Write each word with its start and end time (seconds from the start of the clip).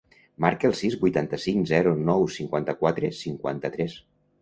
Marca 0.45 0.65
el 0.69 0.73
sis, 0.79 0.95
vuitanta-cinc, 1.03 1.69
zero, 1.73 1.95
nou, 2.09 2.27
cinquanta-quatre, 2.39 3.15
cinquanta-tres. 3.23 4.05